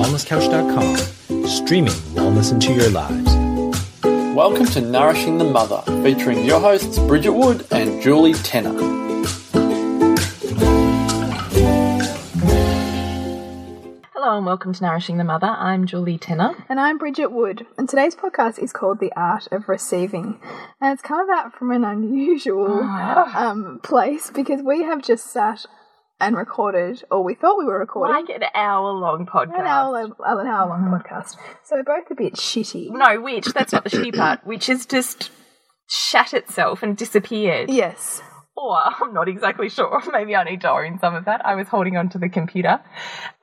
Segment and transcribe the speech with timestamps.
[0.00, 3.34] thewellnesscouch.com, streaming wellness into your lives.
[4.34, 8.72] Welcome to Nourishing the Mother, featuring your hosts Bridget Wood and Julie Tenner.
[14.14, 15.48] Hello and welcome to Nourishing the Mother.
[15.48, 16.54] I'm Julie Tenner.
[16.70, 20.40] And I'm Bridget Wood, and today's podcast is called The Art of Receiving.
[20.80, 25.66] And it's come about from an unusual um, place because we have just sat
[26.20, 29.58] and recorded, or we thought we were recording, Like an hour long podcast.
[29.58, 31.36] an hour, an hour long podcast.
[31.64, 32.90] So we're both a bit shitty.
[32.90, 35.30] No, which, that's not the shitty part, which has just
[35.88, 37.70] shat itself and disappeared.
[37.70, 38.22] Yes.
[38.60, 41.44] Or, I'm not exactly sure, maybe I need to own some of that.
[41.46, 42.80] I was holding onto the computer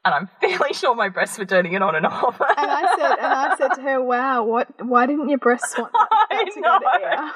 [0.06, 2.40] and I'm fairly sure my breasts were turning it on and off.
[2.40, 4.68] And I said, and I said to her, "Wow, what?
[4.80, 7.34] Why didn't your breasts want that, that to go to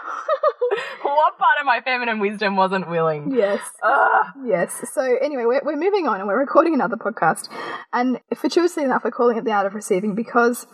[1.03, 3.35] what part of my feminine wisdom wasn't willing?
[3.35, 3.59] Yes.
[3.83, 4.25] Ugh.
[4.45, 4.89] Yes.
[4.93, 7.49] So anyway, we're, we're moving on and we're recording another podcast.
[7.91, 10.65] And fortuitously enough, we're calling it The Art of Receiving because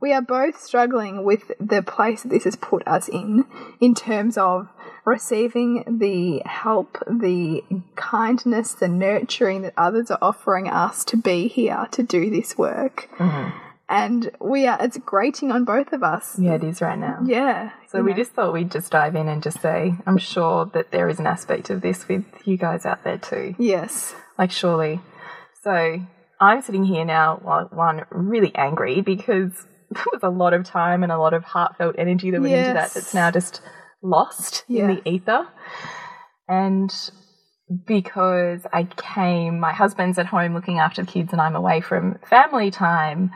[0.00, 3.44] we are both struggling with the place that this has put us in,
[3.80, 4.68] in terms of
[5.04, 7.62] receiving the help, the
[7.94, 13.08] kindness, the nurturing that others are offering us to be here to do this work.
[13.18, 13.58] Mm-hmm.
[13.88, 16.38] And we are, it's grating on both of us.
[16.38, 17.20] Yeah, it is right now.
[17.24, 17.70] Yeah.
[17.88, 18.16] So we know.
[18.16, 21.26] just thought we'd just dive in and just say, I'm sure that there is an
[21.26, 23.54] aspect of this with you guys out there too.
[23.58, 24.14] Yes.
[24.36, 25.00] Like, surely.
[25.62, 26.00] So
[26.40, 29.52] I'm sitting here now, well, one, really angry because
[29.90, 32.72] there was a lot of time and a lot of heartfelt energy that went into
[32.74, 33.60] that that's now just
[34.02, 34.88] lost Yeah.
[34.88, 35.46] in the ether.
[36.48, 36.92] And
[37.86, 42.18] because I came, my husband's at home looking after the kids and I'm away from
[42.28, 43.30] family time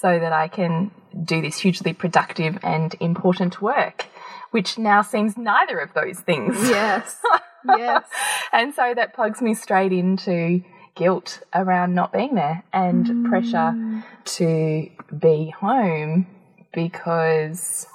[0.00, 0.90] so that I can
[1.24, 4.06] do this hugely productive and important work,
[4.50, 6.56] which now seems neither of those things.
[6.68, 7.16] Yes.
[7.76, 8.04] yes.
[8.52, 10.62] And so that plugs me straight into
[10.98, 16.26] guilt around not being there and pressure to be home
[16.74, 17.86] because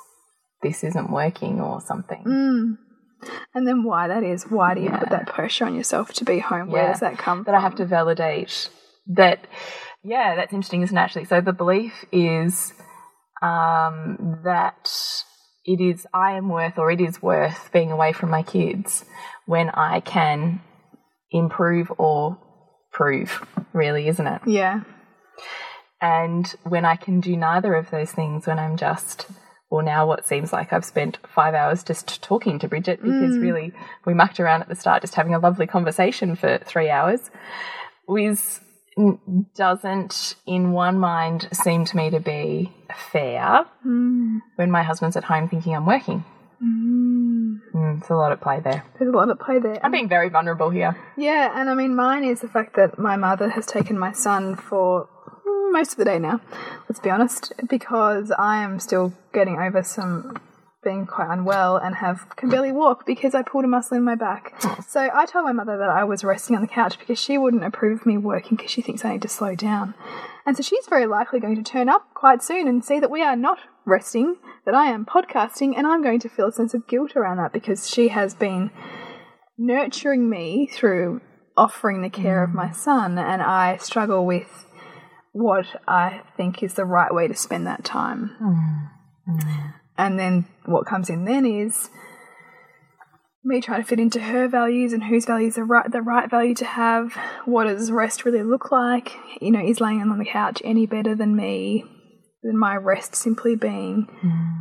[0.64, 2.24] this isn't working or something.
[2.25, 2.78] Mm.
[3.53, 6.40] And then why that is, why do you put that pressure on yourself to be
[6.40, 6.69] home?
[6.69, 6.92] Where Yeah.
[6.92, 7.56] does that come That from?
[7.56, 8.69] I have to validate
[9.08, 9.46] that,
[10.03, 11.00] yeah, that's interesting, isn't it?
[11.00, 12.74] Actually, so the belief is
[13.42, 14.90] um, that
[15.66, 19.06] it is, I am worth or it is worth being away from my kids
[19.46, 20.62] when I can
[21.31, 22.38] improve or
[22.94, 24.42] prove, really, isn't it?
[24.46, 24.81] Yeah.
[26.02, 29.28] And when I can do neither of those things, when I'm just,
[29.70, 33.42] well, now what seems like I've spent five hours just talking to Bridget because mm.
[33.42, 33.74] really
[34.06, 37.31] we mucked around at the start, just having a lovely conversation for three hours,
[38.08, 38.59] was
[39.56, 42.72] doesn't in one mind seem to me to be
[43.12, 44.40] fair mm.
[44.56, 46.24] when my husband's at home thinking I'm working.
[47.73, 48.85] Mm, it's a lot at play there.
[48.97, 49.79] There's a lot at play there.
[49.84, 50.95] I'm being very vulnerable here.
[51.17, 54.56] yeah, and I mean, mine is the fact that my mother has taken my son
[54.56, 55.07] for
[55.45, 56.39] mm, most of the day now,
[56.88, 60.39] let's be honest, because I am still getting over some
[60.83, 64.16] being quite unwell and have can barely walk because I pulled a muscle in my
[64.16, 64.53] back.
[64.88, 67.63] So I told my mother that I was resting on the couch because she wouldn't
[67.63, 69.94] approve of me working because she thinks I need to slow down.
[70.45, 73.23] And so she's very likely going to turn up quite soon and see that we
[73.23, 76.88] are not resting, that I am podcasting, and I'm going to feel a sense of
[76.88, 78.71] guilt around that because she has been
[79.57, 81.21] nurturing me through
[81.55, 84.66] offering the care of my son, and I struggle with
[85.31, 88.31] what I think is the right way to spend that time.
[89.97, 91.89] And then what comes in then is
[93.44, 96.55] me trying to fit into her values and whose values are right, the right value
[96.55, 97.13] to have.
[97.45, 99.13] What does rest really look like?
[99.41, 101.83] You know, is laying on the couch any better than me?
[102.44, 104.09] Than my rest simply being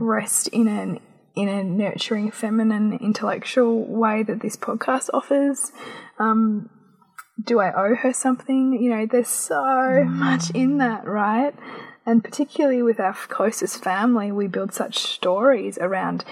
[0.01, 1.01] rest in an
[1.35, 5.73] in a nurturing, feminine, intellectual way that this podcast offers.
[6.19, 6.69] Um,
[7.43, 8.75] do I owe her something?
[8.81, 11.55] You know, there's so much in that, right?
[12.05, 16.25] And particularly with our closest family, we build such stories around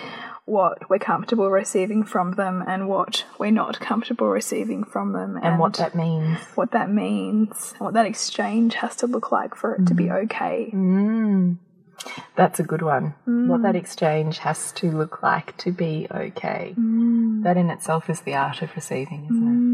[0.51, 5.59] what we're comfortable receiving from them and what we're not comfortable receiving from them, And
[5.59, 6.39] what that means.
[6.57, 10.05] what that means, and what that exchange has to look like for it to be
[10.05, 10.25] mm.
[10.25, 10.71] okay.
[10.75, 11.59] Mm.
[12.35, 13.15] That's a good one.
[13.27, 13.63] What mm.
[13.63, 16.75] that exchange has to look like to be okay.
[16.77, 17.45] Mm.
[17.45, 19.71] That in itself is the art of receiving, isn't it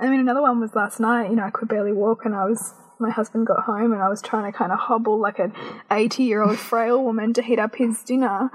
[0.00, 1.28] I mean, another one was last night.
[1.28, 2.74] You know, I could barely walk, and I was.
[2.98, 5.52] My husband got home, and I was trying to kind of hobble like an
[5.90, 8.50] eighty-year-old frail woman to heat up his dinner,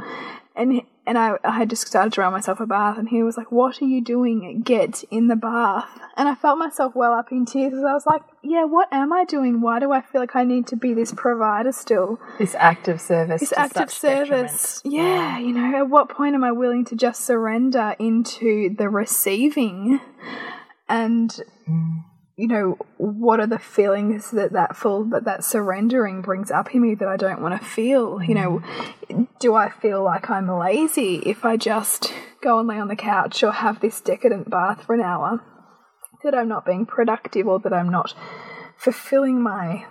[0.56, 3.38] and and I, I had just started to run myself a bath, and he was
[3.38, 4.62] like, "What are you doing?
[4.62, 8.06] Get in the bath." And I felt myself well up in tears because I was
[8.06, 9.62] like, "Yeah, what am I doing?
[9.62, 12.20] Why do I feel like I need to be this provider still?
[12.38, 13.42] This act of service.
[13.42, 14.50] This to act of detriment.
[14.50, 14.82] service.
[14.84, 20.00] Yeah, you know, at what point am I willing to just surrender into the receiving?
[20.88, 21.32] And
[21.68, 22.04] mm.
[22.38, 26.82] You know, what are the feelings that that full that that surrendering brings up in
[26.82, 28.22] me that I don't want to feel?
[28.22, 28.62] You know,
[29.10, 29.28] mm.
[29.40, 33.42] do I feel like I'm lazy if I just go and lay on the couch
[33.42, 35.42] or have this decadent bath for an hour?
[36.24, 38.14] That I'm not being productive or that I'm not
[38.78, 39.86] fulfilling my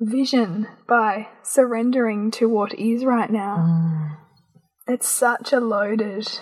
[0.00, 3.56] vision by surrendering to what is right now.
[4.88, 4.94] Mm.
[4.94, 6.40] It's such a loaded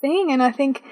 [0.00, 0.82] thing, and I think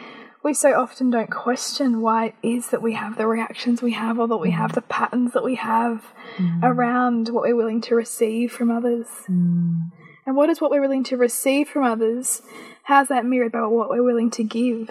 [0.44, 4.18] we so often don't question why it is that we have the reactions we have
[4.18, 4.74] or that we have mm.
[4.74, 6.04] the patterns that we have
[6.36, 6.62] mm.
[6.62, 9.06] around what we're willing to receive from others.
[9.26, 9.88] Mm.
[10.26, 12.42] And what is what we're willing to receive from others?
[12.84, 14.90] How's that mirrored by what we're willing to give?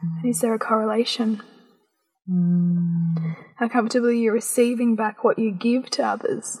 [0.00, 1.42] And is there a correlation?
[3.56, 6.58] How comfortably you're receiving back what you give to others?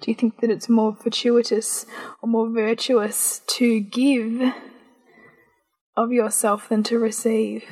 [0.00, 1.84] Do you think that it's more fortuitous
[2.22, 4.54] or more virtuous to give
[5.96, 7.64] of yourself than to receive?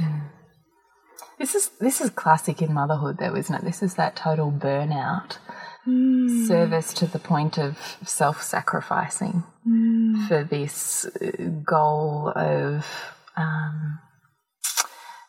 [1.39, 3.65] This is this is classic in motherhood, though, isn't it?
[3.65, 5.39] This is that total burnout,
[6.47, 9.45] service to the point of self-sacrificing
[10.29, 12.87] for this uh, goal of
[13.37, 13.99] um,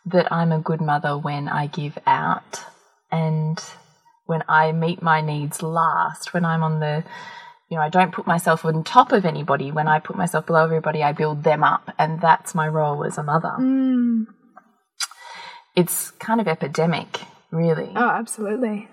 [0.06, 2.66] that I'm a good mother when I give out
[3.12, 3.64] and
[4.26, 7.04] when I meet my needs last, when I'm on the
[7.72, 9.72] you know, I don't put myself on top of anybody.
[9.72, 11.90] When I put myself below everybody, I build them up.
[11.98, 13.56] And that's my role as a mother.
[13.58, 14.26] Mm.
[15.74, 17.94] It's kind of epidemic, really.
[17.96, 18.90] Oh, absolutely.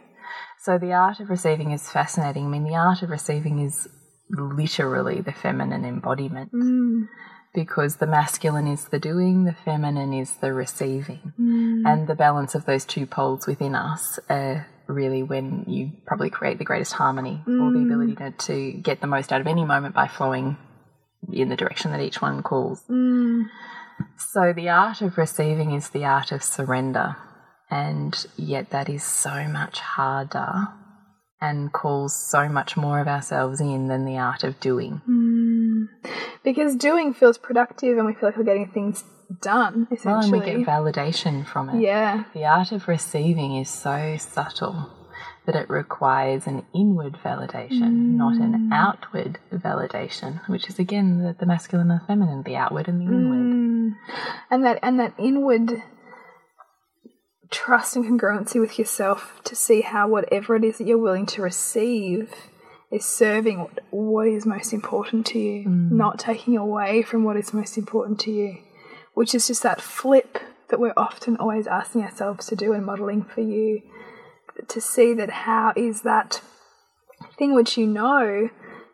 [0.63, 2.47] So the art of receiving is fascinating.
[2.47, 3.89] I mean, the art of receiving is
[4.31, 7.09] literally the feminine embodiment mm.
[7.53, 11.33] because the masculine is the doing, the feminine is the receiving.
[11.41, 11.83] Mm.
[11.85, 16.59] And the balance of those two poles within us are really when you probably create
[16.59, 18.39] the greatest harmony or the ability mm.
[18.39, 20.57] to, to get the most out of any moment by flowing
[21.33, 22.83] in the direction that each one calls.
[22.89, 23.45] Mm.
[24.17, 27.17] So the art of receiving is the art of surrender.
[27.71, 30.69] And yet that is so much harder
[31.41, 35.03] and calls so much more of ourselves in than the art of doing.
[35.09, 36.13] Mm.
[36.43, 39.05] Because doing feels productive and we feel like we're getting things
[39.41, 41.83] done, Well, and we get validation from it.
[41.83, 42.25] yeah.
[42.35, 44.91] The art of receiving is so subtle
[45.47, 48.75] that it requires an inward validation, not an mm.
[48.75, 53.07] outward validation, which is again the, the masculine and the feminine, the outward and the
[53.07, 53.39] inward.
[53.39, 53.97] Mm.
[54.51, 55.83] and that and that inward
[57.51, 61.41] trust and congruency with yourself to see how whatever it is that you're willing to
[61.41, 62.31] receive
[62.91, 65.91] is serving what, what is most important to you, mm.
[65.91, 68.59] not taking away from what is most important to you,
[69.19, 70.39] which is just that flip
[70.69, 73.83] that we're often always asking ourselves to do and modeling for you
[74.69, 76.41] to see that how is that
[77.37, 78.49] thing which you know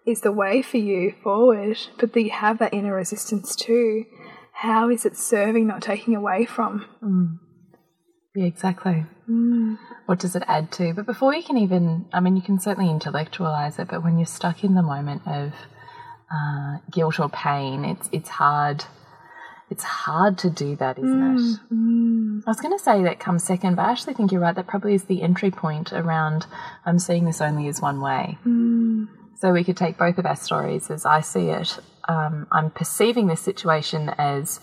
[0.06, 4.06] is the way for you forward, but that you have that inner resistance too.
[4.55, 6.87] How is it serving, not taking away from?
[8.35, 9.05] Yeah, exactly.
[10.06, 10.94] What does it add to?
[10.94, 14.25] But before you can even, I mean, you can certainly intellectualize it, but when you're
[14.25, 15.53] stuck in the moment of
[16.32, 18.87] uh, guilt or pain, it's it's hard.
[19.75, 21.59] It's hard to do that, isn't it?
[22.47, 24.55] I was going to say that comes second, but I actually think you're right.
[24.55, 26.47] That probably is the entry point around
[26.87, 28.38] I'm seeing this only as one way.
[29.41, 31.76] So we could take both of our stories as I see it.
[32.09, 34.61] Um, I'm perceiving this situation as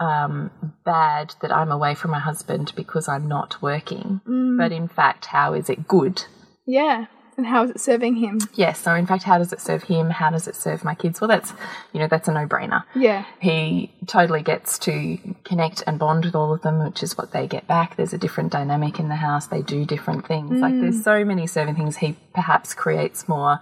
[0.00, 0.50] um,
[0.84, 4.20] bad that I'm away from my husband because I'm not working.
[4.58, 6.24] But in fact, how is it good?
[6.66, 7.06] Yeah.
[7.36, 8.40] And how is it serving him?
[8.54, 8.80] Yes.
[8.80, 10.10] So in fact, how does it serve him?
[10.10, 11.20] How does it serve my kids?
[11.20, 11.52] Well, that's
[11.92, 12.84] you know that's a no-brainer.
[12.94, 13.24] Yeah.
[13.40, 17.46] He totally gets to connect and bond with all of them, which is what they
[17.46, 17.96] get back.
[17.96, 19.46] There's a different dynamic in the house.
[19.46, 20.60] They do different things.
[20.60, 21.04] Like there's mm.
[21.04, 21.96] so many serving things.
[21.96, 23.60] He perhaps creates more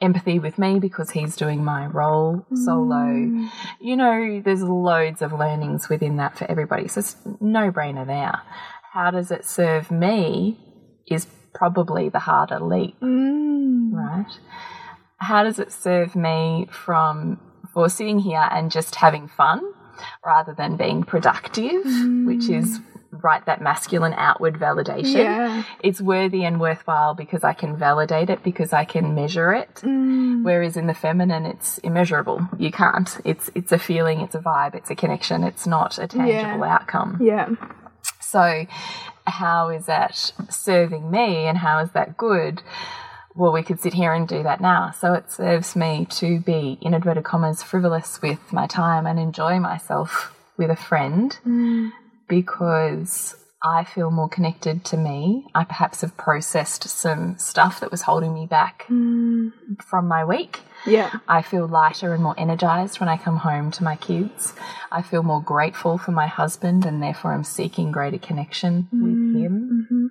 [0.00, 2.94] empathy with me because he's doing my role solo.
[2.94, 3.50] Mm.
[3.80, 6.88] You know, there's loads of learnings within that for everybody.
[6.88, 8.40] So it's no brainer there.
[8.92, 10.58] How does it serve me
[11.06, 13.92] is probably the harder leap, mm.
[13.92, 14.38] right?
[15.18, 17.38] How does it serve me from
[17.72, 19.60] for sitting here and just having fun
[20.24, 22.58] rather than being productive, which mm.
[22.58, 22.80] is
[23.12, 25.24] right that masculine outward validation.
[25.24, 25.64] Yeah.
[25.82, 29.76] It's worthy and worthwhile because I can validate it, because I can measure it.
[29.82, 30.44] Mm.
[30.44, 32.48] Whereas in the feminine it's immeasurable.
[32.58, 33.18] You can't.
[33.24, 37.18] It's it's a feeling, it's a vibe, it's a connection, it's not a tangible outcome.
[37.20, 37.50] Yeah.
[38.20, 38.64] So,
[39.30, 42.62] how is that serving me and how is that good?
[43.34, 44.90] Well, we could sit here and do that now.
[44.90, 49.60] So, it serves me to be, in inverted commas, frivolous with my time and enjoy
[49.60, 51.90] myself with a friend mm.
[52.28, 55.46] because I feel more connected to me.
[55.54, 59.52] I perhaps have processed some stuff that was holding me back mm.
[59.82, 60.60] from my week.
[60.86, 61.18] Yeah.
[61.28, 64.54] I feel lighter and more energized when I come home to my kids.
[64.90, 69.42] I feel more grateful for my husband and therefore I'm seeking greater connection with mm-hmm.
[69.42, 69.86] him.
[69.90, 70.06] Mm-hmm.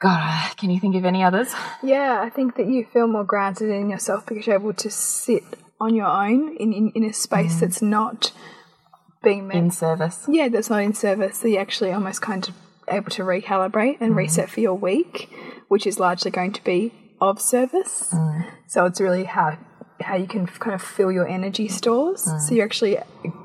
[0.00, 1.54] God, uh, can you think of any others?
[1.82, 5.44] Yeah, I think that you feel more grounded in yourself because you're able to sit
[5.80, 7.60] on your own in, in, in a space mm.
[7.60, 8.32] that's not
[9.22, 9.56] being met.
[9.56, 10.24] In service.
[10.28, 11.38] yeah, that's not in service.
[11.38, 12.54] So you're actually almost kind of
[12.88, 14.18] able to recalibrate and mm-hmm.
[14.18, 15.30] reset for your week,
[15.68, 18.10] which is largely going to be of service.
[18.12, 18.50] Mm.
[18.66, 19.56] So it's really how
[20.00, 22.26] how you can kind of fill your energy stores.
[22.26, 22.40] Mm.
[22.40, 22.98] So you're actually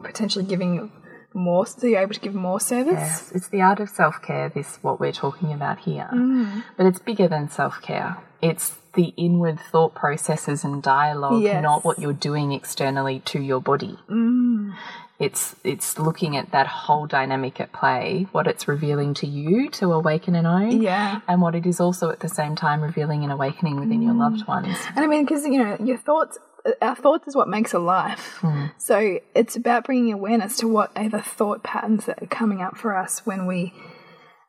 [0.04, 0.92] potentially giving
[1.34, 1.68] more.
[1.68, 2.94] So you're able to give more service.
[2.94, 6.10] Yes, it's the art of self care, this what we're talking about here.
[6.12, 6.64] Mm.
[6.76, 8.18] But it's bigger than self care.
[8.42, 11.62] It's the inward thought processes and dialogue, Yes.
[11.62, 14.00] not what you're doing externally to your body.
[14.10, 14.74] Mm.
[15.20, 15.26] Mm.
[15.26, 19.92] It's it's looking at that whole dynamic at play, what it's revealing to you to
[19.94, 21.22] awaken and own, Yeah.
[21.28, 24.44] and what it is also at the same time revealing and awakening within your loved
[24.44, 24.48] Mm.
[24.48, 24.78] ones.
[24.96, 26.38] And I mean, because you know, your thoughts,
[26.82, 28.44] our thoughts is what makes a life.
[28.78, 32.78] So it's about bringing awareness to what are the thought patterns that are coming up
[32.78, 33.74] for us when we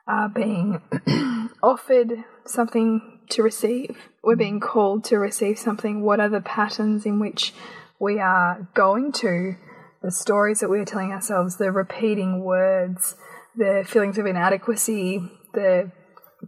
[0.07, 0.81] are being
[1.63, 3.97] offered something to receive.
[4.23, 6.03] We're being called to receive something.
[6.03, 7.53] What are the patterns in which
[7.99, 9.57] we are going to?
[10.03, 13.17] The stories that we're telling ourselves, the repeating words,
[13.57, 15.21] the feelings of inadequacy,
[15.55, 15.91] the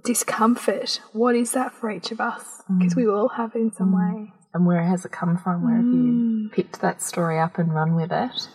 [0.05, 1.01] discomfort.
[1.13, 2.63] What is that for each of us?
[2.71, 2.79] Mm.
[2.79, 3.99] Because we all have it in some mm.
[3.99, 4.33] way.
[4.55, 5.65] And where has it come from?
[5.65, 6.53] Where have you mm.
[6.53, 8.49] picked that story up and run with it?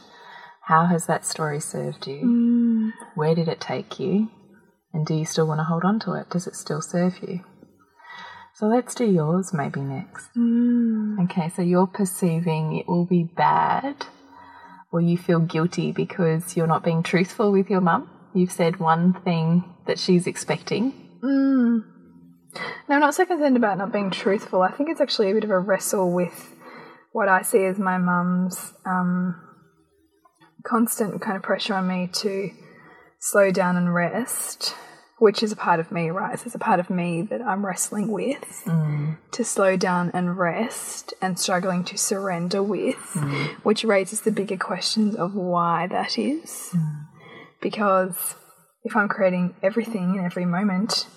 [0.61, 2.91] How has that story served you?
[3.15, 4.29] Where did it take you?
[4.93, 6.29] And do you still want to hold on to it?
[6.29, 7.41] Does it still serve you?
[8.55, 10.29] So let's do yours maybe next.
[11.25, 14.07] Okay, so you're perceiving it will be bad,
[14.95, 18.09] or you feel guilty because you're not being truthful with your mum.
[18.33, 20.93] You've said one thing that she's expecting.
[22.87, 24.61] No, I'm not so concerned about not being truthful.
[24.61, 26.55] I think it's actually a bit of a wrestle with
[27.11, 29.35] what I see as my mum's um,
[30.63, 32.51] constant kind of pressure on me to
[33.19, 34.75] slow down and rest,
[35.17, 36.37] which is a part of me, right?
[36.37, 39.17] So it's a part of me that I'm wrestling with mm.
[39.31, 43.47] to slow down and rest and struggling to surrender with, mm.
[43.63, 46.69] which raises the bigger questions of why that is.
[46.73, 47.05] Mm.
[47.61, 48.35] Because
[48.83, 51.07] if I'm creating everything in every moment,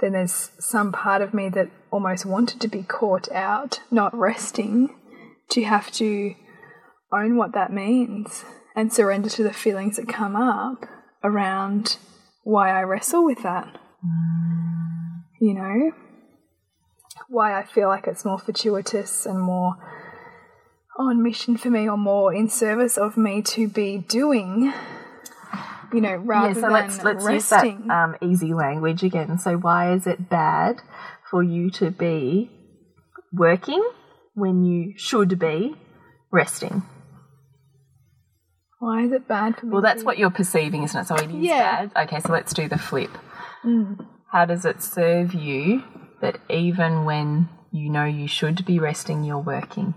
[0.00, 4.94] then there's some part of me that almost wanted to be caught out, not resting,
[5.48, 6.34] to have to
[7.12, 8.44] own what that means
[8.74, 10.84] and surrender to the feelings that come up
[11.24, 11.96] around
[12.46, 13.76] why I wrestle with that.
[15.40, 15.92] You know?
[17.28, 19.74] Why I feel like it's more fortuitous and more
[20.96, 24.72] on mission for me or more in service of me to be doing,
[25.92, 29.38] you know, rather yeah, so than let's let's use that um, easy language again.
[29.38, 30.80] So why is it bad
[31.28, 32.52] for you to be
[33.32, 33.84] working
[34.34, 35.74] when you should be
[36.30, 36.84] resting?
[38.78, 39.72] Why is it bad for me?
[39.72, 41.06] Well, that's what you're perceiving, isn't it?
[41.06, 41.86] So it is Yeah.
[41.86, 42.04] bad.
[42.08, 43.10] Okay, so let's do the flip.
[43.64, 44.06] Mm.
[44.30, 45.82] How does it serve you
[46.20, 49.94] that even when you know you should be resting, you're working?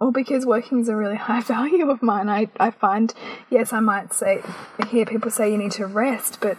[0.00, 2.28] Well, because working is a really high value of mine.
[2.28, 3.12] I, I find,
[3.50, 4.42] yes, I might say,
[4.88, 6.56] hear people say you need to rest, but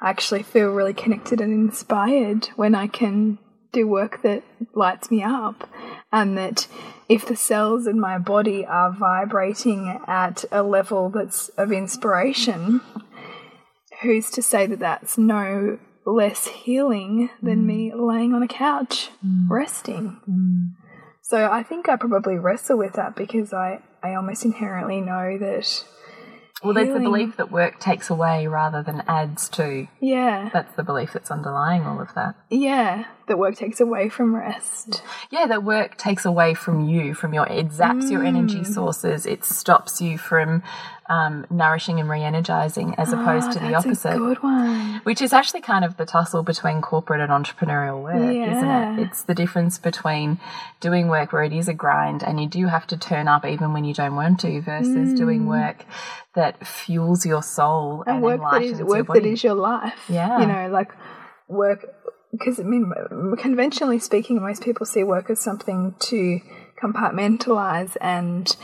[0.00, 3.38] I actually feel really connected and inspired when I can
[3.72, 4.44] do work that
[4.74, 5.68] lights me up.
[6.10, 6.66] And that
[7.08, 12.80] if the cells in my body are vibrating at a level that's of inspiration,
[14.02, 18.08] who's to say that that's no less healing than me mm.
[18.08, 19.46] laying on a couch mm.
[19.48, 20.20] resting?
[20.28, 20.72] Mm.
[21.22, 25.84] So I think I probably wrestle with that because I, I almost inherently know that.
[26.62, 29.86] Well, there's the belief that work takes away rather than adds to.
[30.00, 32.34] Yeah, That's the belief that's underlying all of that.
[32.50, 35.02] yeah, that work takes away from rest.
[35.30, 39.26] Yeah, that work takes away from you, from your, it zaps your energy sources.
[39.26, 40.62] It stops you from
[41.08, 44.14] um, nourishing and re energizing as opposed to the opposite.
[44.14, 45.00] a good one.
[45.04, 49.06] Which is actually kind of the tussle between corporate and entrepreneurial work, isn't it?
[49.06, 50.38] It's the difference between
[50.80, 53.72] doing work where it is a grind and you do have to turn up even
[53.72, 55.84] when you don't want to versus doing work
[56.34, 58.32] that fuels your soul and, Mm.
[58.32, 60.04] And work that is your work that is your life.
[60.08, 60.40] Yeah.
[60.40, 60.92] you know, like
[61.48, 61.94] work.
[62.32, 62.92] Because I mean,
[63.38, 66.40] conventionally speaking, most people see work as something to
[66.80, 68.54] compartmentalize and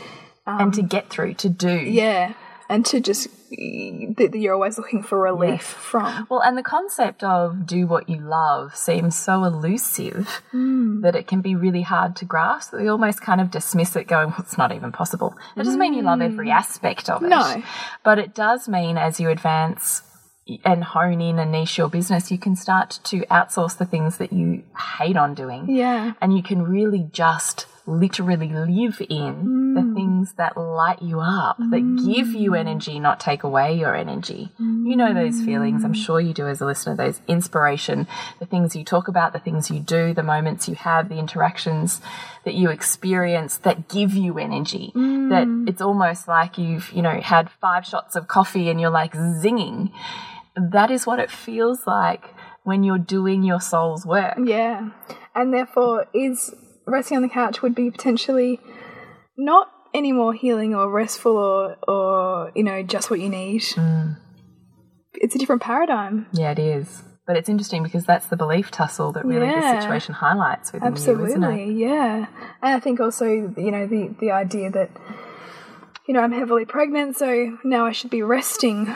[0.45, 1.71] and to get through, to do.
[1.71, 2.33] yeah,
[2.69, 5.61] and to just that you're always looking for relief Yes.
[5.63, 6.27] from.
[6.29, 11.01] Well, and the concept of do what you love seems so elusive Hmm.
[11.01, 12.71] that it can be really hard to grasp.
[12.71, 15.35] That we almost kind of dismiss it, going, well, it's not even possible.
[15.55, 17.27] It doesn't mean you love every aspect of it.
[17.27, 17.29] Hmm.
[17.29, 17.63] No.
[18.03, 20.01] But it does mean as you advance
[20.63, 24.31] and hone in and niche your business, you can start to outsource the things that
[24.31, 24.63] you
[24.97, 25.69] hate on doing.
[25.69, 26.13] Yeah.
[26.21, 29.93] And you can really just literally live in the Hmm.
[29.95, 32.13] things things that light you up, that mm.
[32.13, 34.49] give you energy, not take away your energy.
[34.59, 35.83] You know those feelings.
[35.83, 36.05] I'm mm.
[36.05, 38.07] sure you do as a listener, those inspiration,
[38.39, 42.01] the things you talk about, the things you do, the moments you have, the interactions
[42.43, 44.91] that you experience that give you energy.
[44.93, 45.67] That mm.
[45.67, 49.91] it's almost like you've, you know, had five shots of coffee and you're like zinging.
[50.55, 52.33] That is what it feels like
[52.63, 54.37] when you're doing your soul's work.
[54.43, 54.89] Yeah.
[55.35, 56.53] And therefore, is
[56.87, 58.59] resting on the couch would be potentially
[59.37, 63.61] not any more healing or restful or, or you know, just what you need.
[63.61, 64.17] Mm.
[65.13, 66.27] It's a different paradigm.
[66.33, 67.03] Yeah, it is.
[67.27, 69.73] But it's interesting because that's the belief tussle that really Yeah.
[69.73, 71.47] this situation highlights within you, isn't it?
[71.47, 72.27] Absolutely, yeah.
[72.61, 74.91] And I think also, you know, the, the idea that,
[76.07, 78.93] you know, I'm heavily pregnant, so now I should be resting.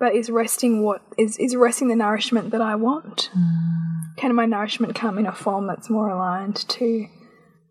[0.00, 3.30] But is resting what is is resting the nourishment that I want?
[3.32, 4.16] Hmm.
[4.16, 7.06] Can my nourishment come in a form that's more aligned to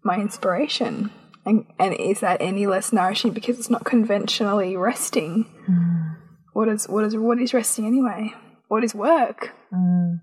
[0.03, 1.11] my inspiration?
[1.45, 5.43] And and is that any less nourishing because it's not conventionally resting?
[5.65, 6.13] Hmm.
[6.53, 8.33] What is what is what is resting anyway?
[8.67, 9.51] What is work?
[9.69, 10.15] Hmm.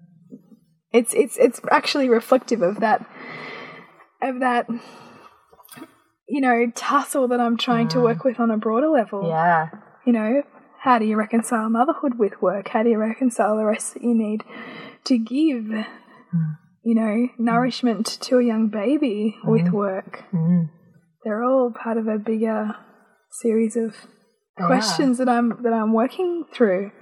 [0.93, 3.05] It's it's it's actually reflective of that
[4.23, 4.67] of that
[6.29, 9.29] you know tussle that I'm trying to work with on a broader level.
[9.29, 9.69] Yeah.
[10.07, 10.43] You know,
[10.81, 12.69] how do you reconcile motherhood with work?
[12.69, 14.43] How do you reconcile the rest that you need
[15.05, 15.67] to give?
[15.67, 16.53] Hmm.
[16.83, 19.77] You know, nourishment to a young baby with hmm.
[19.77, 20.25] work.
[20.33, 20.71] Mm.
[21.23, 22.75] They're all part of a bigger
[23.43, 23.95] series of
[24.57, 24.67] They are.
[24.67, 26.93] questions that I'm that I'm working through.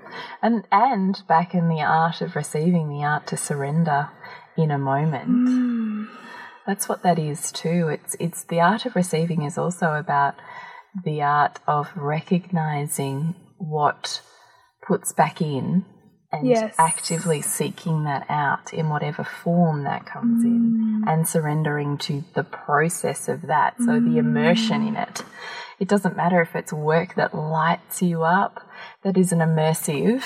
[0.43, 4.11] And and back in the art of receiving, the art to surrender
[4.57, 5.49] in a moment.
[5.49, 6.05] Hmm.
[6.67, 7.89] That's what that is too.
[7.89, 10.35] It's it's the art of receiving is also about
[11.05, 14.23] the art of recognizing what
[14.87, 15.85] puts back in
[16.31, 16.75] and Yes.
[16.79, 21.11] actively seeking that out in whatever form that comes in mm.
[21.11, 23.79] and surrendering to the process of that.
[23.79, 24.19] So the mm.
[24.19, 25.25] immersion in it.
[25.79, 28.69] It doesn't matter if it's work that lights you up,
[29.05, 30.23] that is an immersive,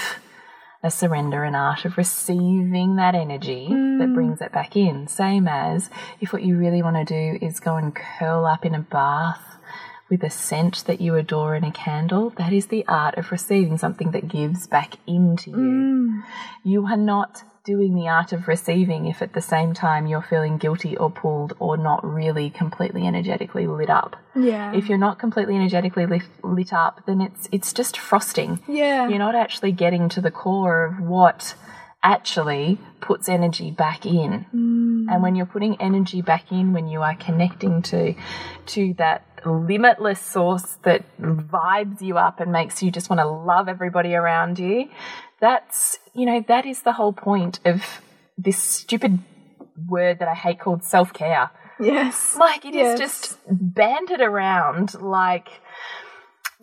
[0.83, 4.15] a surrender, an art of receiving that energy that mm.
[4.15, 5.07] brings it back in.
[5.07, 5.89] Same as
[6.21, 9.53] if what you really want to do is go and curl up in a bath
[10.13, 13.79] with a scent that you adore in a candle, that is the art of receiving
[13.79, 15.57] something that gives back into you.
[15.57, 16.23] Mm.
[16.63, 20.59] You are not doing the art of receiving if at the same time you're feeling
[20.59, 24.17] guilty or pulled or not really completely energetically lit up.
[24.37, 24.75] Yeah.
[24.75, 28.61] If you're not completely energetically lit, lit up, then it's it's just frosting.
[28.69, 29.09] yeah.
[29.09, 31.55] You're not actually getting to the core of what
[32.03, 34.45] actually puts energy back in.
[34.55, 35.11] Mm.
[35.11, 38.15] And when you're putting energy back in, when you are connecting to
[38.67, 43.69] to that limitless source that vibes you up and makes you just want to love
[43.69, 44.89] everybody around you,
[45.41, 47.83] that's you know, that is the whole point of
[48.39, 49.19] this stupid
[49.89, 51.51] word that I hate called self care.
[51.81, 52.37] yes.
[52.39, 52.99] Like it is Yes.
[52.99, 55.49] just banded around like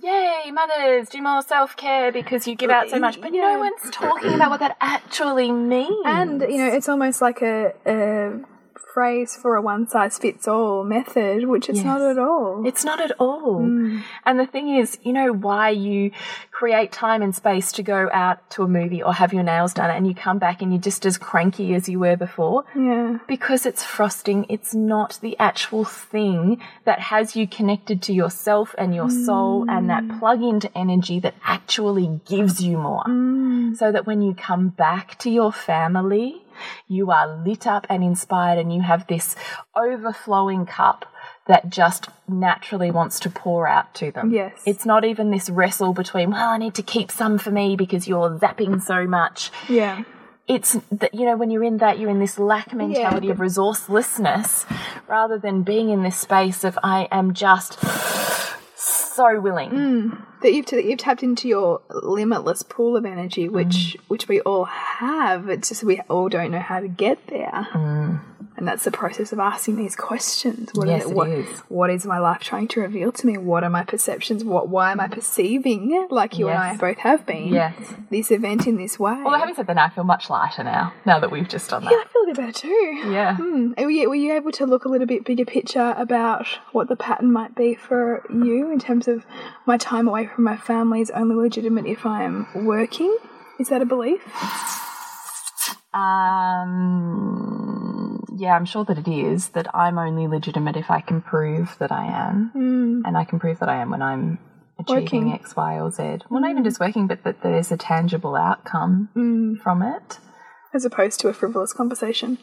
[0.02, 3.20] Yay, mothers, do more self care because you give out so much.
[3.20, 3.42] But Yeah.
[3.42, 6.06] no one's talking about what that actually means.
[6.06, 8.40] And you know, it's almost like a, a
[8.94, 12.66] phrase for a one size fits all method, which it's not at all.
[12.66, 13.62] It's not at all.
[13.62, 14.04] Mm.
[14.26, 16.12] And the thing is, you know, why you
[16.60, 19.90] create time and space to go out to a movie or have your nails done
[19.90, 22.66] and you come back and you're just as cranky as you were before?
[22.76, 23.18] yeah.
[23.30, 28.94] Because it's frosting, it's not the actual thing that has you connected to yourself and
[28.94, 30.20] your soul and that mm.
[30.20, 33.06] plug into energy that actually gives you more.
[33.06, 33.78] Mm.
[33.78, 36.44] So that when you come back to your family,
[36.90, 39.38] you are lit up and inspired and you have this
[39.78, 41.06] overflowing cup
[41.50, 44.32] that just naturally wants to pour out to them.
[44.32, 44.54] Yes.
[44.68, 48.08] It's not even this wrestle between, well, I need to keep some for me because
[48.08, 50.04] you're zapping so much Yeah.
[50.48, 53.38] it's that you know when you're in that you're in this lack mentality but- of
[53.40, 54.66] resourcelessness
[55.08, 57.80] rather than being in this space of i am just
[58.76, 60.26] so willing mm.
[60.42, 64.00] That you've that you've tapped into your limitless pool of energy, which mm.
[64.08, 65.50] which we all have.
[65.50, 67.68] It's just we all don't know how to get there.
[67.74, 68.22] Mm.
[68.60, 70.70] And that's the process of asking these questions.
[70.74, 71.60] What Yes, is it what, is.
[71.70, 73.38] what is my life trying to reveal to me?
[73.38, 74.44] What are my perceptions?
[74.44, 77.74] What why am I perceiving like you and I both have been yes
[78.12, 79.14] this event in this way?
[79.26, 81.92] although having said that i feel much lighter now now that we've just done that,
[81.92, 83.02] yeah, I feel a bit better too.
[83.10, 83.72] yeah Hmm.
[83.78, 86.96] Were, you, were you able to look a little bit bigger picture about what the
[86.98, 89.26] pattern might be for you in terms of
[89.66, 93.16] my time away from my family is only legitimate if I am working?
[93.60, 94.22] Is that a belief?
[95.94, 97.49] um
[98.40, 101.92] yeah i'm sure that it is that i'm only legitimate if i can prove that
[101.92, 103.02] i am Mm.
[103.06, 104.40] and i can prove that i am when i'm
[104.80, 105.34] achieving Working.
[105.34, 109.10] x y or z well not even just working but that there's a tangible outcome
[109.16, 109.60] Mm.
[109.64, 110.20] from it
[110.74, 112.38] As opposed to a frivolous conversation.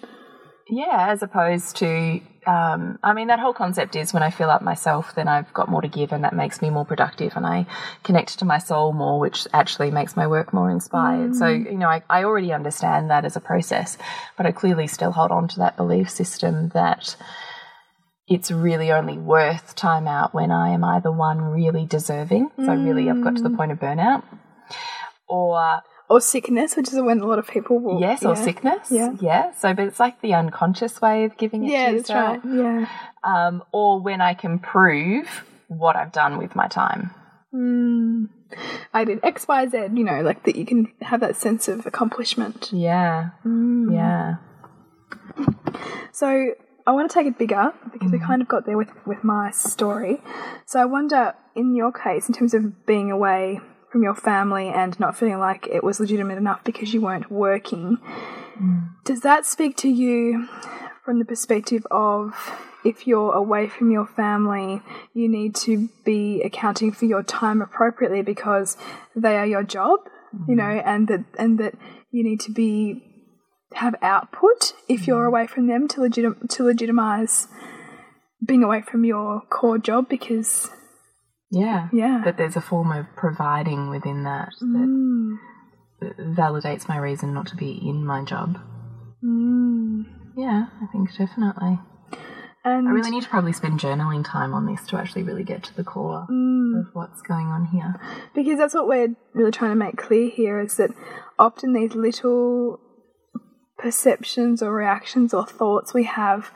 [0.68, 4.62] Yeah, as opposed to, um, I mean, that whole concept is when I fill up
[4.62, 7.66] myself, then I've got more to give, and that makes me more productive, and I
[8.02, 11.36] connect to my soul more, which actually makes my work more inspired.
[11.36, 13.96] So, you know, I, I already understand that as a process,
[14.36, 17.14] but I clearly still hold on to that belief system that
[18.26, 23.08] it's really only worth time out when I am either one really deserving, so really
[23.08, 24.24] I've got to the point of burnout,
[25.28, 28.00] or Or sickness, which is when a lot of people will.
[28.00, 28.90] Yes, or sickness.
[28.90, 29.14] Yeah.
[29.20, 29.52] Yeah.
[29.54, 32.38] So, but it's like the unconscious way of giving it Yeah, to that's yourself.
[32.44, 32.54] right.
[32.54, 32.88] Yeah.
[33.24, 35.26] Um, or when I can prove
[35.66, 37.10] what I've done with my time.
[37.52, 38.28] Mm.
[38.94, 39.78] I did X, Y, Z.
[39.94, 40.54] You know, like that.
[40.54, 42.70] You can have that sense of accomplishment.
[42.72, 43.30] Yeah.
[43.44, 43.92] Mm.
[43.92, 44.36] Yeah.
[46.12, 46.54] So
[46.86, 49.50] I want to take it bigger because we kind of got there with with my
[49.50, 50.22] story.
[50.66, 54.98] So I wonder, in your case, in terms of being away from your family and
[54.98, 57.98] not feeling like it was legitimate enough because you weren't working,
[58.60, 58.88] mm.
[59.04, 60.48] does that speak to you
[61.04, 62.34] from the perspective of
[62.84, 64.80] if you're away from your family,
[65.12, 68.76] you need to be accounting for your time appropriately because
[69.14, 70.00] they are your job,
[70.32, 70.56] you mm-hmm.
[70.56, 71.74] know, and that and that
[72.10, 73.02] you need to be
[73.74, 75.28] have output if you're mm.
[75.28, 77.48] away from them to legit to legitimize
[78.44, 80.70] being away from your core job because
[81.50, 81.88] Yeah.
[81.92, 85.36] yeah But there's a form of providing within that Mm.
[86.00, 88.58] that validates my reason not to be in my job.
[89.24, 90.04] Mm.
[90.36, 91.78] Yeah, I think definitely.
[92.64, 95.62] and I really need to probably spend journaling time on this to actually really get
[95.64, 96.80] to the core Mm.
[96.80, 97.94] of what's going on here.
[98.34, 100.90] because that's what we're really trying to make clear here is that
[101.38, 102.80] often these little
[103.78, 106.50] perceptions or reactions or thoughts we have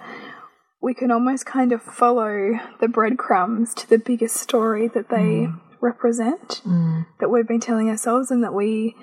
[0.83, 5.61] we can almost kind of follow the breadcrumbs to the biggest story that they mm.
[5.81, 7.07] represent mm.
[7.21, 8.95] that we've been telling ourselves and that we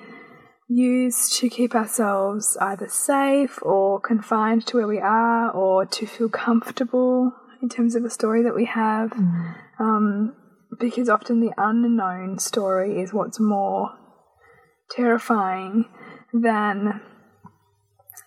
[0.67, 6.29] use to keep ourselves either safe or confined to where we are or to feel
[6.29, 9.11] comfortable in terms of a story that we have.
[9.11, 9.55] Mm.
[9.79, 10.35] Um,
[10.79, 13.91] because often the unknown story is what's more
[14.91, 15.85] terrifying
[16.33, 17.01] than,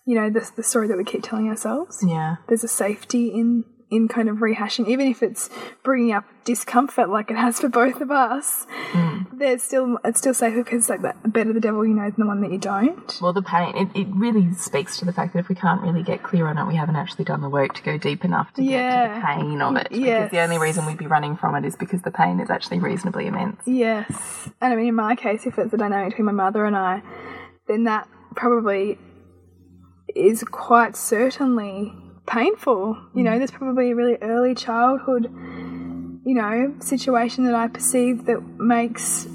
[0.07, 2.05] you know, the, the story that we keep telling ourselves.
[2.07, 2.37] Yeah.
[2.49, 5.51] There's a safety in in kind of rehashing, even if it's
[5.83, 8.67] bringing up discomfort like it has for both of us.
[8.93, 9.27] Mm.
[9.37, 12.27] There's still it's still safer because like that better the devil you know than the
[12.27, 13.19] one that you don't.
[13.21, 16.03] Well, the pain, it, it really speaks to the fact that if we can't really
[16.03, 18.63] get clear on it, we haven't actually done the work to go deep enough to
[18.63, 19.89] get to the pain of it.
[19.91, 20.01] Yes.
[20.01, 22.79] Because the only reason we'd be running from it is because the pain is actually
[22.79, 23.61] reasonably immense.
[23.67, 24.49] Yes.
[24.61, 27.03] And I mean, in my case, if it's the dynamic between my mother and I,
[27.67, 28.99] then that probably
[30.17, 31.93] is quite certainly
[32.27, 32.97] painful.
[33.15, 33.39] You know, mm.
[33.39, 39.27] there's probably a really early childhood, you know, situation that I perceive that makes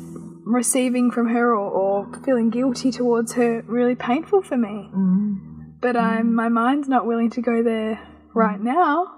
[0.45, 4.89] receiving from her or, or feeling guilty towards her really painful for me.
[4.95, 5.79] Mm.
[5.81, 6.33] But I'm, mm.
[6.33, 7.99] my mind's not willing to go there
[8.33, 9.11] right now.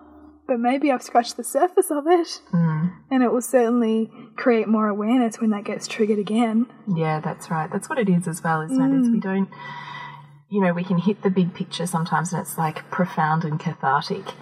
[0.47, 2.41] But maybe I've scratched the surface of it.
[3.11, 6.67] And it will certainly create more awareness when that gets triggered again.
[6.95, 7.69] Yeah, that's right.
[7.69, 9.01] That's what it is as well, isn't it?
[9.01, 9.49] Is we don't,
[10.49, 14.33] you know, we can hit the big picture sometimes and it's like profound and cathartic.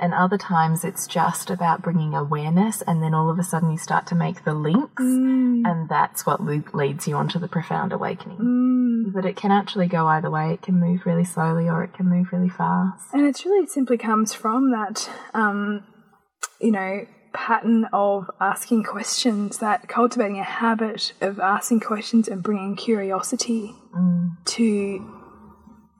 [0.00, 3.78] And other times it's just about bringing awareness and then all of a sudden you
[3.78, 5.62] start to make the links mm.
[5.64, 8.38] and that's what leads you onto the profound awakening.
[8.38, 9.14] Mm.
[9.14, 10.52] That it can actually go either way.
[10.52, 13.04] It can move really slowly or it can move really fast.
[13.12, 15.84] And it really simply comes from that, um,
[16.60, 22.74] you know, pattern of asking questions, that cultivating a habit of asking questions and bringing
[22.74, 24.30] curiosity mm.
[24.44, 25.21] to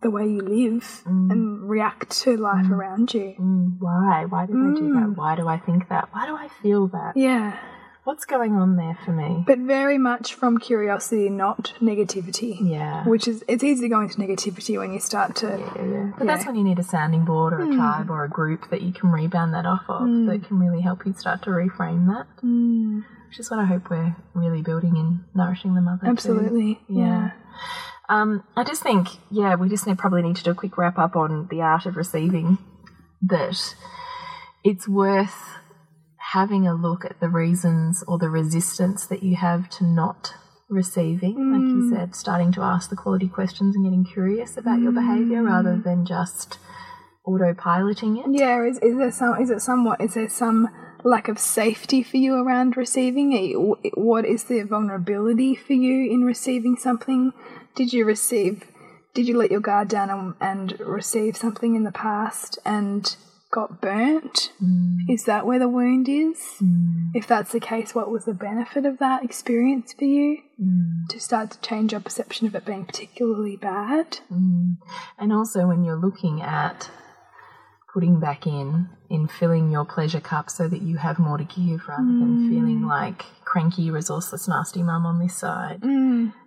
[0.02, 1.30] the way you live mm.
[1.30, 2.72] and react to life mm.
[2.72, 3.34] around you.
[3.38, 4.24] Mm, why?
[4.28, 5.06] Why did I do that?
[5.06, 5.16] Mm.
[5.16, 6.08] Why do I think that?
[6.12, 7.16] Why do I feel that?
[7.16, 7.58] Yeah.
[8.04, 9.44] What's going on there for me?
[9.46, 12.58] But very much from curiosity, not negativity.
[12.60, 13.06] Yeah.
[13.06, 15.46] Which is, it's easy to go into negativity when you start to.
[15.46, 16.12] Yeah, yeah.
[16.18, 18.82] But that's when you need a sounding board or a tribe or a group that
[18.82, 22.26] you can rebound that off of that can really help you start to reframe that.
[23.28, 26.06] Which is what I hope we're really building in Nourishing the Mother.
[26.06, 26.10] too.
[26.10, 26.80] Absolutely.
[26.88, 27.30] Yeah.
[28.12, 30.98] Um, I just think, yeah, we just need, probably need to do a quick wrap
[30.98, 32.58] up on the art of receiving.
[33.22, 33.74] That
[34.62, 35.56] it's worth
[36.32, 40.34] having a look at the reasons or the resistance that you have to not
[40.68, 41.52] receiving.
[41.52, 45.42] Like you said, starting to ask the quality questions and getting curious about your behavior
[45.42, 46.58] rather than just
[47.26, 48.38] autopiloting it.
[48.38, 50.68] Yeah, is, is there some is it somewhat is there some
[51.04, 53.76] lack of safety for you around receiving?
[53.94, 57.32] What is the vulnerability for you in receiving something?
[57.74, 58.64] Did you receive
[59.14, 63.14] did you let your guard down and, and receive something in the past and
[63.50, 64.52] got burnt?
[64.62, 65.00] Mm.
[65.08, 66.38] Is that where the wound is?
[66.62, 67.10] Mm.
[67.14, 70.38] If that's the case, what was the benefit of that experience for you?
[70.60, 71.08] Mm.
[71.10, 74.20] To start to change your perception of it being particularly bad?
[75.18, 76.90] And also when you're looking at
[77.92, 81.86] putting back in, in filling your pleasure cup so that you have more to give
[81.86, 85.82] rather than feeling like cranky, resourceless, nasty mum on this side.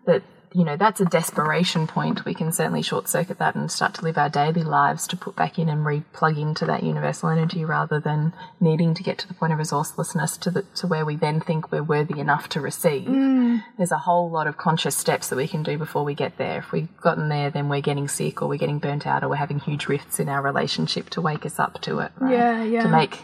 [0.08, 0.24] That,
[0.56, 2.24] you know, that's a desperation point.
[2.24, 5.36] We can certainly short circuit that and start to live our daily lives to put
[5.36, 9.28] back in and re plug into that universal energy rather than needing to get to
[9.28, 12.62] the point of resourcelessness to the to where we then think we're worthy enough to
[12.62, 13.06] receive.
[13.06, 13.64] Mm.
[13.76, 16.60] There's a whole lot of conscious steps that we can do before we get there.
[16.60, 19.36] If we've gotten there, then we're getting sick or we're getting burnt out or we're
[19.36, 22.14] having huge rifts in our relationship to wake us up to it.
[22.18, 22.32] Right?
[22.32, 22.84] Yeah, yeah.
[22.84, 23.24] To make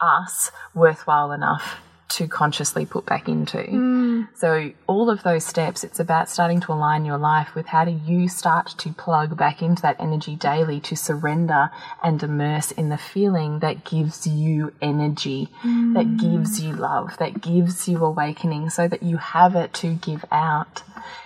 [0.00, 3.58] us worthwhile enough to consciously put back into.
[3.58, 4.05] Mm.
[4.34, 7.90] So, all of those steps, it's about starting to align your life with how do
[7.90, 11.70] you start to plug back into that energy daily to surrender
[12.02, 16.20] and immerse in the feeling that gives you energy, that mm.
[16.20, 20.82] gives you love, that gives you awakening, so that you have it to give out.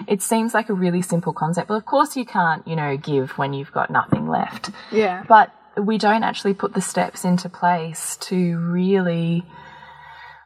[0.07, 1.69] It seems like a really simple concept.
[1.69, 4.71] but of course, you can't, you know, give when you've got nothing left.
[4.93, 5.25] Yeah.
[5.29, 9.45] But we don't actually put the steps into place to really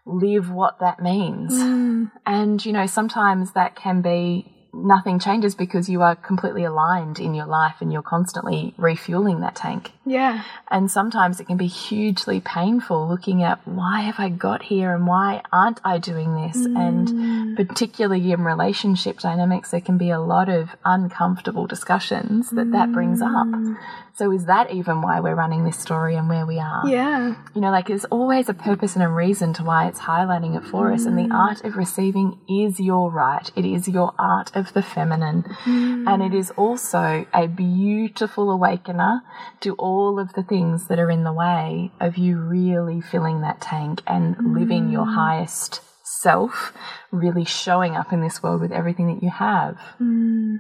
[0.07, 1.53] live what that means.
[1.53, 2.11] Mm.
[2.27, 7.35] And, you know, sometimes that can be nothing changes because you are completely aligned in
[7.35, 9.93] your life and you're constantly refueling that tank.
[10.05, 10.43] yeah.
[10.69, 15.07] And sometimes it can be hugely painful looking at why have I got here and
[15.07, 16.57] why aren't I doing this?
[16.57, 17.57] And mm.
[17.57, 23.23] particularly in relationship dynamics, there can be a lot of uncomfortable discussions that that brings
[23.23, 23.47] up.
[23.47, 23.77] Mm.
[24.17, 26.87] So is that even why we're running this story and where we are?
[26.87, 27.35] Yeah.
[27.53, 30.65] You know, like there's always a purpose and a reason to why it's highlighting it
[30.65, 31.05] for us.
[31.05, 31.35] And the mm.
[31.35, 33.51] art of receiving is your right.
[33.57, 35.45] It is your art of the feminine.
[35.65, 36.09] Mm.
[36.09, 39.23] And it is also a beautiful awakener
[39.61, 43.61] to all of the things that are in the way of you really filling that
[43.61, 45.15] tank and living your mm.
[45.15, 46.73] highest self,
[47.11, 49.79] really showing up in this world with everything that you have.
[50.01, 50.59] Mm.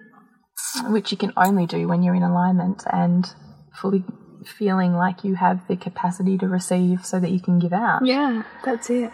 [0.86, 3.32] Which you can only do when you're in alignment and
[3.72, 4.04] fully
[4.44, 8.04] feeling like you have the capacity to receive so that you can give out.
[8.04, 8.42] Yeah.
[8.64, 9.10] That's it.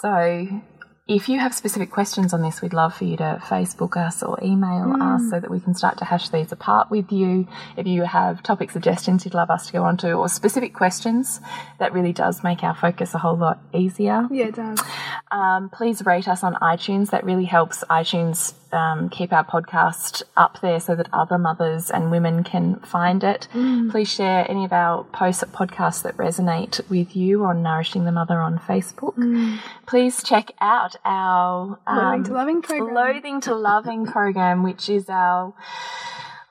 [0.00, 0.62] So,
[1.06, 4.38] if you have specific questions on this, we'd love for you to Facebook us or
[4.42, 7.46] email us so that we can start to hash these apart with you.
[7.76, 11.40] If you have topic suggestions you'd love us to go on to or specific questions,
[11.78, 14.26] that really does make our focus a whole lot easier.
[14.30, 14.80] Yeah, it does.
[15.30, 17.10] Um, please rate us on iTunes.
[17.10, 22.10] That really helps iTunes um, keep our podcast up there so that other mothers and
[22.10, 23.46] women can find it.
[23.52, 28.40] Please share any of our posts podcasts that resonate with you on Nourishing the Mother
[28.40, 29.58] on Facebook.
[29.86, 32.94] Please check out our Loathing um, to Loving program.
[32.94, 35.54] Loathing to Loving program, which is our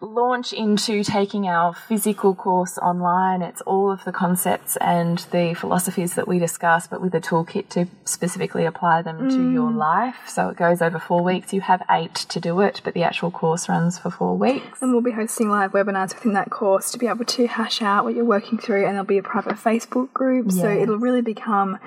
[0.04, 3.42] launch into taking our physical course online.
[3.42, 7.70] It's all of the concepts and the philosophies that we discuss, but with a toolkit
[7.70, 9.54] to specifically apply them to mm.
[9.54, 10.18] your life.
[10.28, 11.54] So it goes over four weeks.
[11.54, 14.82] You have eight to do it, but the actual course runs for four weeks.
[14.82, 18.04] And we'll be hosting live webinars within that course to be able to hash out
[18.04, 20.52] what you're working through, and there'll be a private Facebook group.
[20.52, 21.80] So it'll really become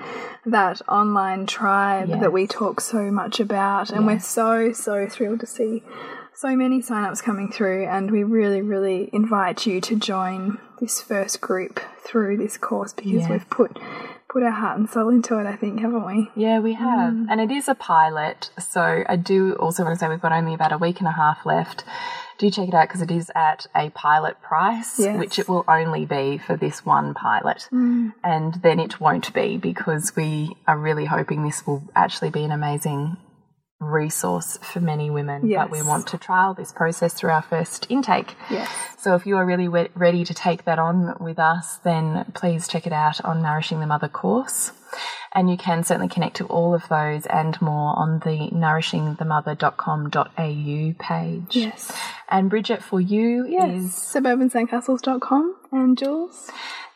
[0.45, 3.91] that online tribe that we talk so much about.
[3.91, 5.83] And we're so, so thrilled to see
[6.37, 7.85] so many signups coming through.
[7.87, 13.11] And we really, really invite you to join this first group through this course because
[13.23, 13.31] Yeah.
[13.31, 13.77] we've put
[14.29, 16.29] put our heart and soul into it, I think, haven't we?
[16.35, 17.13] Yeah, we have.
[17.13, 17.27] Mm.
[17.29, 18.51] And it is a pilot.
[18.59, 21.13] So I do also want to say we've got only about a week and a
[21.13, 21.85] half left.
[22.37, 25.17] Do check it out because it is at a pilot price, Yes.
[25.17, 27.69] which it will only be for this one pilot.
[27.71, 28.13] Mm.
[28.21, 32.51] And then it won't be because we are really hoping this will actually be an
[32.51, 33.15] amazing
[33.79, 35.51] resource for many women.
[35.53, 38.35] But we want to trial this process through our first intake.
[38.49, 38.69] Yes.
[38.97, 42.67] So if you are really we- ready to take that on with us, then please
[42.67, 44.71] check it out on Nourishing the Mother course.
[45.33, 51.55] And you can certainly connect to all of those and more on the nourishingthemother.com.au page.
[51.55, 51.91] Yes.
[52.29, 53.83] And Bridget, for you Yes.
[53.83, 56.51] is Suburbansandcastles.com and Jules.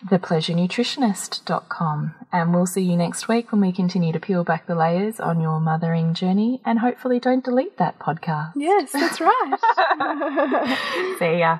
[0.08, 2.16] thepleasurenutritionist.com.
[2.32, 5.42] And we'll see you next week when we continue to peel back the layers on
[5.42, 8.54] your mothering journey and hopefully don't delete that podcast.
[8.56, 11.16] Yes, that's right.
[11.20, 11.60] See ya.